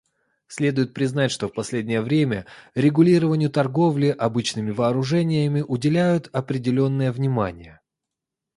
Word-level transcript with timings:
Следует 0.47 0.95
признать, 0.95 1.29
что 1.29 1.47
в 1.47 1.53
последнее 1.53 2.01
время 2.01 2.47
регулированию 2.73 3.51
торговли 3.51 4.07
обычными 4.07 4.71
вооружениями 4.71 5.61
уделяется 5.61 6.31
определенное 6.33 7.11
внимание. 7.11 7.81